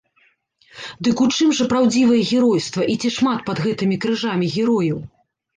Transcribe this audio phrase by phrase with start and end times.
[1.07, 4.99] Дык у чым жа праўдзівае геройства і ці шмат пад гэтымі крыжамі герояў?